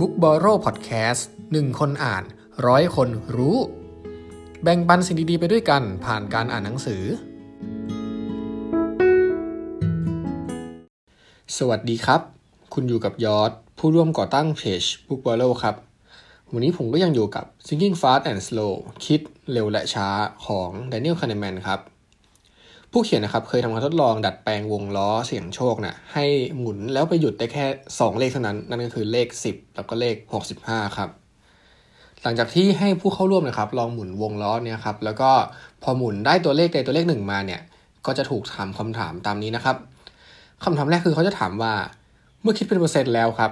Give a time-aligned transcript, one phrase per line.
[0.00, 1.22] Book b o r r o w Podcast
[1.52, 2.24] หนึ่งคนอ่าน
[2.66, 3.56] ร้อยคนรู้
[4.62, 7.02] แบ่งปันสิ่งดีๆไปด้วยกันผ่านการอ่านหนังสือ
[11.56, 12.20] สวัสดีครับ
[12.74, 15.74] คุณอยู่กับยอดผู้ร่วมก่อตั้งเพจ Book b o r r o w ครับ
[16.52, 18.72] วันนี้ผมก็ยังอยู่กับ Thinking Fast and Slow
[19.04, 19.20] คิด
[19.52, 20.08] เร็วและช้า
[20.46, 21.80] ของ Daniel Kahneman ครับ
[22.98, 26.24] ผู้เขียนนะครับเคยทำการทดลองดัดแปลงวงล้อเสี่ยงโชคนะ่ะให้
[26.58, 30.14] หมุนแล้วไปหยุดได้แค่ 2 เลขเท่านั้น นั่นก็คือเลข 10 แล้วก็เลข
[30.56, 31.10] 65 ครับ
[32.22, 35.30] หลังจากที่ให้ผู้เข้าร่วมนะครับ ลองหมุนวงล้อเนี่ยครับแล้วก็
[35.82, 37.60] พอหมุนได้ตัวเลขใดตัวเลขหนึ่งมาเนี่ย
[38.06, 39.76] ก็จะถูกถามคำถามตามนี้นะครับ
[40.64, 41.74] คำถามแรกคือเขาจะถามว่า
[42.42, 43.50] เมื่อคิดเป็นเปอร์เซ็นต์แล้วครับ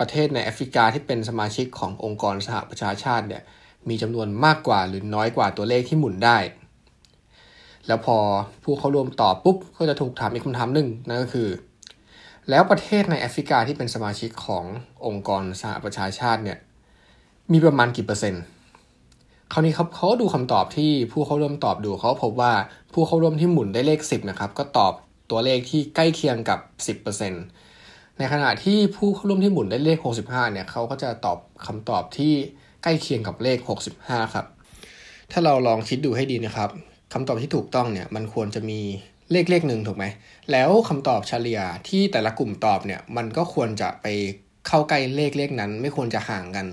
[0.00, 3.42] ประเทศในแอฟริกาที่เป็นสมาชิกขององค์กรสหประชาชาติเนี่ย
[3.88, 6.38] มีจำนวนมากกว่าหรือน้อยกว่าตัวเลขที่หมุนได้
[7.88, 8.16] แล้วพอ
[8.64, 11.48] ผู้เข้าร่วมตอบปุ๊บก็จะถูกถามอีกคำถามหนึ่งนั่นก็คือ
[12.50, 14.64] แล้วประเทศในแอฟริกาที่เป็นสมาชิกของ
[15.06, 16.58] องค์กรสหประชาชาติเนี่ย
[17.52, 18.42] มีประมาณกี่เปอร์เซ็นต์
[19.52, 22.52] คราวนี้ครับเขาดูคำตอบที่ผู้เข้าร่วมตอบดูเขาพบว่า
[22.92, 24.92] ผู้เข้าร่วมที่หมุนได้เลข 10นะครับก็ตอบ
[25.30, 26.58] ตัวเลขที่ใกล้เคียงกับ
[27.38, 32.32] 10%ในขณะที่ผู้เข้าร่วมที่หมุนได้เลข 65เนี่ยเขาก็จะตอบคำตอบที่
[32.82, 33.58] ใกล้เคียงกับเลข
[33.96, 34.46] 65 ครับ
[35.32, 36.70] ถ้าเราลองคิดดูให้ดีนะครับ
[37.12, 38.80] คำตอบที่ถูกต้องเนี่ยมันควรจะมี
[39.32, 40.04] เลขเลขหนึ่งถูกไหม
[40.52, 44.06] แล้วคำตอบเฉลี่ยที่แต่ละกลุ่มตอบเนี่ยมันก็ควรจะไป
[44.66, 46.66] เข้าใกล้เลขเลขนั้น ไม่ควรจะห่างกัน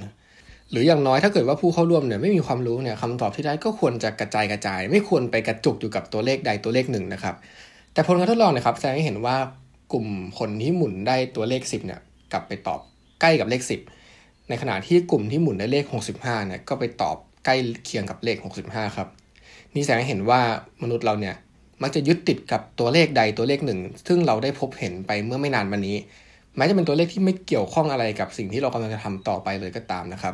[0.72, 7.36] หรืออย่างน้อยถ้าเกิดว่าผู้เข้าร่วมเนี่ยไม่มีความรู้เนี่ยคำตอบที่ได้ก็ควรจะกระจายกระจาย ไม่ควรไปกระจุกอยู่กับตัวเลขใดตัวเลขหนึ่งนะครับ
[7.94, 9.38] แต่ผลการทดลองนะครับแสดงให้เห็นว่า
[9.94, 10.08] กลุ่ม
[10.39, 12.80] คนที่หมุนได้ตัวเลข 10เนี่ยกลับไปตอบ
[13.22, 13.61] ใกล้กับเลข
[14.06, 19.08] 10 ในขณะที่กลุ่มที่หมุนได้เลข 65เนี่ยก็ไปตอบใกล้เคียงกับเลข 65 ครับ
[19.76, 20.42] นี่แสดงให้เห็นว่า
[20.84, 21.36] มนุษย์เราเนี่ย
[21.81, 25.98] มักจะยึดติดกับตัวเลขใดตัวเลขหนึ่ง ซึ่งเราได้พบเห็นไปเมื่อไม่นานมานี้
[26.56, 30.34] แม้จะเป็นตัวเลขที่ไม่เกี่ยวข้องอะไรกับสิ่งที่เรากำลังจะทำต่อไปเลยก็ตามนะครับ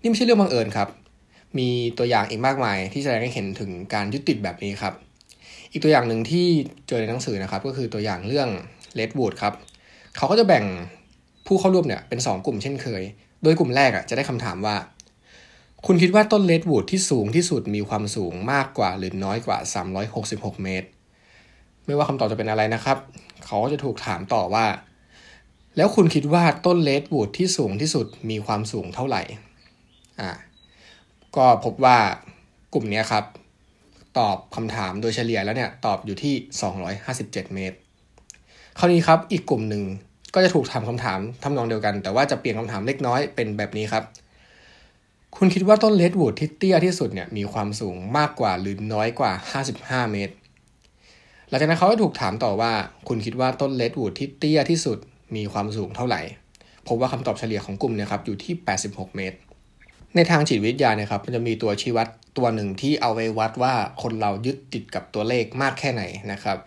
[0.00, 0.88] นี่ไม่ใช่เรื่องบังเอิญครับ
[1.58, 1.68] มี
[1.98, 4.94] ตัวอย่างอีกมากมายที่แสดงให้เห็นถึงการยึดติดแบบนี้ครับ
[5.70, 6.46] อีกตัวอย่างหนึ่งที่
[6.88, 8.48] เจอในหนังสือนะครับ ก็คือตัวอย่างเรื่อง
[8.94, 9.54] เลดวูดครับ
[10.16, 10.64] เขาก็จะแบ่ง
[11.46, 13.02] ผู้เข้าร่วมเนี่ยเป็น 2 กลุ่มเช่นเคย
[13.42, 14.74] โดยกลุ่มแรกอะจะได้คำถามว่า
[15.86, 19.58] คุณคิดว่าต้นเลดวูดที่สูงที่สุดมีความสูงมากกว่าหรือน้อยกว่า
[20.10, 20.88] 366 เมตร
[21.86, 22.98] ไม่ว่าคำตอบจะเป็นอะไรนะครับ
[23.44, 24.66] เขาก็จะถูกถามต่อว่า
[25.76, 29.22] แล้วคุณคิดว่าต้นเลดวูดที่สูงที่สุดมีความสูงเท่าไหร่
[30.20, 30.30] อ่า
[31.36, 31.98] ก็พบว่า
[32.74, 33.24] กลุ่มนี้ครับ
[34.18, 36.34] ตอบคำถามโดยเฉลี่ยแล้วเนี่ย ตอบอยู่ที่
[36.94, 37.76] 257 เมตร
[38.78, 39.84] คราวนี้ครับอีกกลุ่มหนึ่ง
[40.34, 44.04] ก็จะถูกถามคำถามทำนองเดียวกัน แต่ว่าจะเปลี่ยนคำถามเล็กน้อยเป็นแบบนี้ครับ
[45.36, 49.32] คุณคิดว่าต้นเลดวูดที่เตี้ยที่สุดเนี่ยมีความสูงมากกว่าหรือน้อยกว่า
[49.70, 50.34] 55 เมตร
[51.48, 52.72] หลังจากนั้นเขาก็ถูกถามต่อว่า
[53.08, 54.98] คุณคิดว่าต้นเลดวูดที่เตี้ยที่สุด
[55.36, 56.20] มีความสูงเท่าไหร่
[56.86, 58.54] พบว่าคำตอบเฉลี่ยของกลุ่มเนี่ยครับอยู่ที่
[58.84, 59.36] 86 เมตร
[60.16, 62.06] ในทางจิตวิทยาเนี่ยครับมันจะมีตัวชี้วัด
[62.38, 66.58] ตัวหนึ่งที่เอาไว้วัดว่าคนเรายึดติดกับตัวเลขมากแค่ไหนนะครับ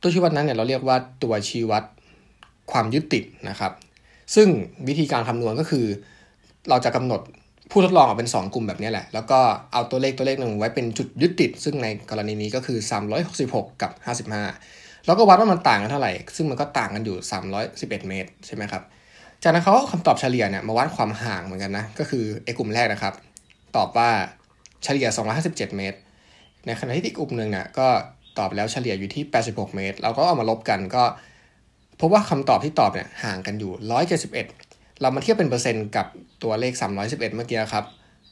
[0.00, 1.82] ตัวชี้วัดนั้นเนี่ยเราเรียกว่าตัวชี้วัด
[2.72, 3.72] ความยึดติดนะครับ
[4.34, 4.48] ซึ่ง
[4.88, 5.86] วิธีการคำนวณก็คือ
[6.68, 7.20] เราจะกำหนด
[7.70, 9.40] ผู้ทดลองออกเป็น 2 กลุ่มแบบนี้แหละ แล้วก็
[9.72, 12.78] เอาตัวเลขตัวเลขหนึ่งไว้เป็นจุดยึดติด ซึ่งในกรณีนี้ก็คือ
[13.30, 13.92] 366 กับ
[14.50, 17.16] 55 แล้วก็วัดว่ามันต่างกันเท่าไหร่ ซึ่งมันก็ต่างกันอยู่
[17.62, 18.82] 311 เมตรใช่ไหมครับ
[19.42, 23.14] จากนั้นเขาคำตอบเฉลี่ยเนี่ยมาวัดความห่างเหมือนกันนะ ก็คือไอ้กลุ่มแรกนะครับ
[23.76, 24.10] ตอบว่า
[24.84, 25.08] เฉลี่ย
[25.42, 25.98] 257 เมตร
[26.66, 27.88] ในขณะที่อีกกลุ่มหนึ่งเนี่ยก็
[28.38, 31.04] ตอบแล้วเฉลี่ยอยู่ที่ 86 เมตร เราก็เอามาลบกันก็
[32.00, 33.72] พบว่าคำตอบที่ตอบเนี่ยห่างกันอยู่
[34.38, 34.69] 171
[35.00, 36.06] เรามาเทียบเป็นเปอร์เซ็นต์กับ
[36.42, 37.84] ตัวเลข 311 เมื่อกี้ครับ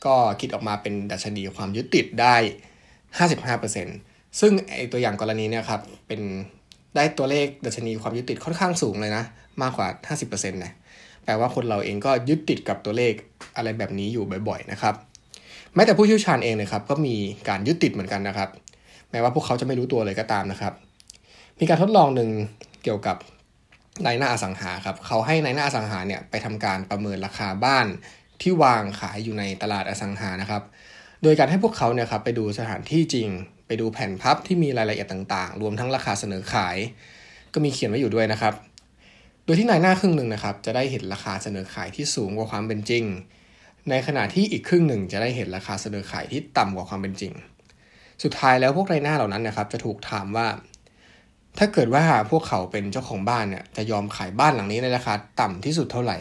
[0.04, 2.36] ก็คิดออกมาเป็นดัชนีความยึดติดได้
[3.18, 6.20] 55%ซึ่งไอตัวอย่างกรณีเนี่ยครับเป็น
[6.96, 9.24] ได้ตัวเลขดัชนีความยึดติดค่อนข้างสูงเลยนะ
[9.62, 10.72] มากกว่า 50%นะ
[11.24, 13.12] แปลว่าคนเราเองก็ยึดติดกับตัวเลข
[13.56, 14.94] อะไรแบบนี้อยู่บ่อยๆนะครับ
[15.74, 17.14] แม้แต่ผู้เชี่ยวชาญเองนะครับก็มี
[17.48, 18.48] การยึดติดเหมือนกันนะครับ
[19.10, 20.72] แม้ว่าพวกเขาจะไม่รู้ตัวเลยก็ตามนะครับ
[21.60, 22.30] มีการทดลองหนึ่ง
[22.82, 23.16] เกี่ยวกับ
[24.06, 27.86] นายหน้าอสังหาครับเขาให้นายหน้าอสังหาเนี่ยไปทำการประเมินราคาบ้าน
[28.42, 30.62] ที่วางขายอยู่ในตลาดอสังหานะครับ
[31.22, 33.28] โดยการให้พวกเขาเนี่ยครับไปดูสถานที่จริง
[33.66, 36.76] ไปดูแผ่นพับที่มีรายละเอียดต่างๆ รวมทั้งราคาเสนอขาย
[37.52, 38.54] ก็มีเขียนไว้อยู่ด้วยนะครับ
[39.44, 43.04] โดยที่นายหน้าครึ่งหนึ่งนะครับ จะได้เห็นราคาเสนอขายที่สูงกว่าความเป็นจริง
[43.90, 47.32] ในขณะที่อีกครึ่งหนึ่งจะได้เห็นราคาเสนอขายที่ต่ำกว่าความเป็นจริง
[48.22, 50.46] สุดท้ายแล้วพวกนายหน้าเหล่านั้นนะครับ จะถูกถามว่า
[51.58, 56.18] ถ้าเกิดว่าพวกเขาเป็นเจ้าของบ้านเนี่ยจะยอมขายบ้านหลังนี้ในราคาต่ำที่สุดเท่าไหร่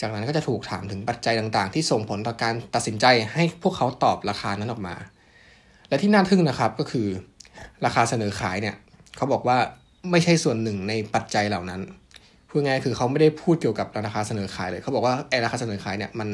[0.00, 4.94] จากนั้นก็จะถูกถามถึงปัจจัยต่างๆ ที่ส่งผลต่อการตัดสินใจให้พวกเขาตอบราคานั้นออกมา
[5.88, 7.06] และที่น่าทึ่งนะครับก็คือ
[7.84, 8.76] ราคาเสนอขายเนี่ย
[9.16, 9.58] เขาบอกว่า
[10.10, 11.80] ไม่ใช่ส่วนหนึ่งในปัจจัยเหล่านั้น
[12.48, 16.28] พูดง่ายคือเขาไม่ได้พูดเกี่ยวกับราคาเสนอขายเลยเขาบอกว่าไอ้ราคาเสนอขายเนี่ยมัน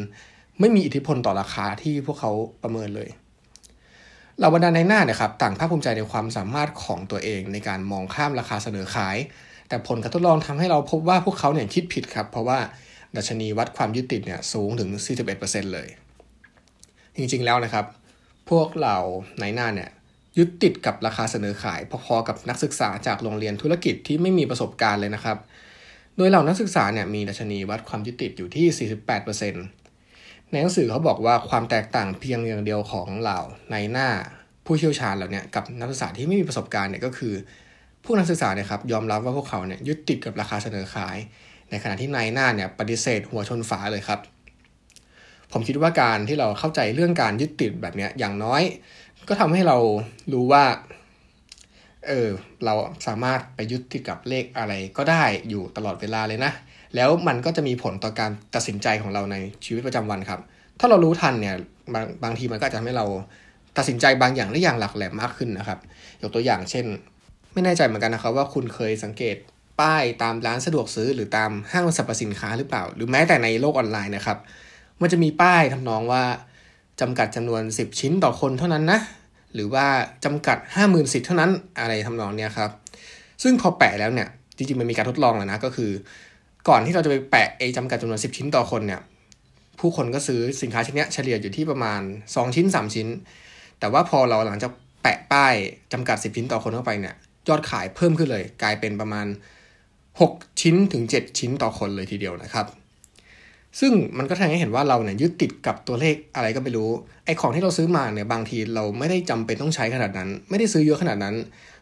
[0.61, 2.31] ไม่มีอิทธิพลต่อราคาที่พวกเขา
[2.62, 3.09] ประเมินเลย
[4.40, 9.16] เหล่าบรรดาในหน้าเนี่ยครับต่างภาคภูมิใจในความสามารถของตัวเองในการมองข้ามราคาเสนอขาย
[9.69, 12.58] แต่ผลการทดลองทำให้เราพบว่าพวกเขาเนี่ยคิดผิดครับ เพราะว่า
[13.16, 14.88] ดัชนีวัดความยึดติดเนี่ยสูงถึง
[15.32, 15.88] 41%เลย
[17.16, 17.84] จริงๆแล้วนะครับ
[18.50, 18.98] พวกเหล่า
[19.40, 19.90] ในหน้าเนี่ย
[20.38, 25.38] ยึดติดกับราคาเสนอขาย พอๆกับนักศึกษาจากโรงเรียนธุรกิจที่ไม่มีประสบการณ์เลยนะครับ
[26.16, 28.88] โดยเหล่านักศึกษาเนี่ยมีดัชนีวัดความยึดติดอยู่ที่
[29.48, 29.80] 48%
[30.50, 33.41] ในหนังสือเขาบอกว่าความแตกต่างเพียงอย่างเดียวของเหล่า
[33.73, 34.08] ในหน้า
[34.67, 37.35] ผู้เชี่ยวชาญเหล่านี้กับนักศึกษาที่ไม่มีประสบการณ์เนี่ยก็คือ
[38.05, 41.17] ผู้นักศึกษาเนี่ยครับยอมรับว่าพวกเขาเนี่ยยึดติดกับราคาเสนอขาย
[41.70, 44.20] ในขณะที่นายหน้าเนี่ยปฏิเสธหัวชนฝาเลยครับ
[45.52, 48.62] ผมคิดว่าการที่เราเข้าใจเรื่องการยึดติดแบบนี้อย่างน้อย
[49.29, 49.76] ก็ทำให้เรา
[50.32, 50.64] รู้ว่า
[52.06, 52.29] เออ
[52.64, 52.75] เรา
[53.06, 56.52] สามารถไปยึดติดกับเลขอะไรก็ได้อยู่ตลอดเวลาเลยนะ
[56.94, 60.41] แล้วมันก็จะมีผลต่อการตัดสินใจของเราในชีวิตประจำวันครับ
[60.81, 61.56] ถ้าเรารู้ทันเนี่ย
[61.94, 63.06] บางบางทีมันก็จะทำให้เรา
[63.76, 65.79] ตัดสินใจบางอย่างได้อย่างหลักแหลมมากขึ้นนะครับ
[66.23, 66.87] ยกตัวอย่างเช่น
[67.52, 69.37] ไม่แน่ใจเหมือนกันนะครับว่าคุณเคยสังเกต
[69.81, 74.38] ป้ายตามร้านสะดวกซื้อหรือตามห้างสรรพสินค้าหรือเปล่า หรือแม้แต่ในโลกออนไลน์นะครับ
[75.00, 76.23] มันจะมีป้ายทำนองว่า
[77.00, 79.00] จำกัดจำนวน 10 ชิ้นต่อคนเท่านั้นนะ
[79.55, 79.87] หรือว่า
[80.25, 81.50] จำกัด 50,000 สิทธิ์เท่านั้น
[81.81, 82.70] อะไรทำนองเนี้ยครับ
[83.43, 85.91] ซึ่งพอแปะแล้วเนี่ย จริงๆ มันมีการทดลองแล้วนะ ก็คือ
[86.69, 89.00] ก่อนที่เราจะไปแปะไอ้จำกัดจำนวน 10 ชิ้นต่อคนเนี่ย
[89.81, 92.00] ผู้คนก็ซื้อสินค้าชิ้นนี้เฉลี่ยอยู่ที่ประมาณ
[92.31, 93.08] 2 ชิ้น 3 ชิ้น
[93.81, 95.55] แต่ว่าพอเราหลังจากแปะป้าย
[95.93, 97.14] จำกัด 10 ชิ้นต่อคนเข้าไปเนี่ย
[97.49, 99.26] ยอดขายเพิ่มขึ้นเลย กลายเป็นประมาณ
[99.94, 102.67] 6 ชิ้นถึง 7 ชิ้นต่อคนเลยทีเดียวนะครับ
[103.81, 106.90] ซึ่งมันก็แสดงให้เห็นว่าเราเนี่ยยึดติดกับตัวเลขอะไรก็ไม่รู้
[107.25, 111.34] ไอ้ของที่เราซื้อมาเนี่ยบางทีเราไม่ได้จำเป็นต้องใช้ขนาดนั้น ไม่ได้ซื้อเยอะขนาดนั้น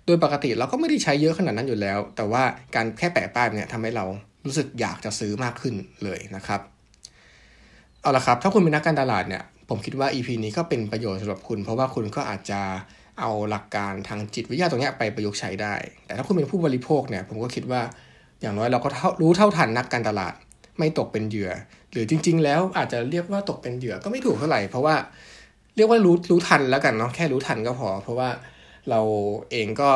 [0.07, 2.43] โดยปกติเราก็ไม่ได้ใช้เยอะขนาดนั้นอยู่แล้ว แต่ว่า
[2.75, 4.05] การแค่แปะป้ายเนี่ยทำให้เรา
[4.47, 5.75] รู้สึกอยากจะซื้อมากขึ้น
[6.05, 6.61] เลยนะครับ
[8.03, 12.61] เอาละครับ ถ้าคุณเป็นนักการตลาดเนี่ยผมคิดว่า EP นี้ก็เป็นประโยชน์สำหรับคุณ เพราะว่าคุณก็อาจจะ
[13.21, 15.75] เอาหลักการทางจิตวิทยาตรงนี้ไปประยุกต์ใช้ได้
[16.07, 17.81] แต่ถ้าคุณเป็นผู้บริโภคเนี่ยผมก็คิดว่า
[18.41, 18.89] อย่างน้อยเราก็
[19.21, 20.35] รู้เท่าทันนักการตลาด
[20.79, 21.51] ไม่ตกเป็นเหยื่อ
[21.93, 24.95] หรือจริง ๆ แล้วอาจจะเรียกว่าตกเป็นเหยื่อก็ไม่ถูกเท่าไหร่เพราะว่า
[25.77, 28.29] เรียกว่ารู้รู้ทันแล้วกันเนาะแค่รู้ทันก็พอ เพราะว่า
[28.91, 29.01] เรา
[29.51, 29.91] เองก็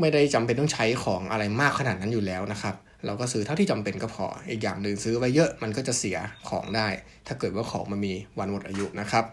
[0.00, 2.74] ไม่ได้จำเป็นต้องใช้ของอะไรมากขนาดนั้นอยู่แล้วนะครับ
[3.06, 6.18] เราก็ซื้อเท่าที่จำเป็นก็พอ อีกอย่างหนึ่งซื้อไว้เยอะมันก็จะเสีย
[6.48, 6.88] ของได้
[7.26, 9.24] ถ้าเกิดว่าของมันมีวันหมดอายุนะครับ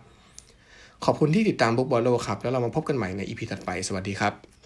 [1.05, 4.56] ขอบคุณที่ติดตามบุ๊กบอลโลครับ แล้วเรามาพบกันใหม่ในอีพีถัดไป สวัสดีครับ